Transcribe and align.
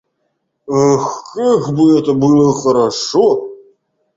Ах, 0.67 1.21
как 1.35 1.75
бы 1.75 1.99
это 1.99 2.13
было 2.13 2.51
хорошо! 2.55 3.51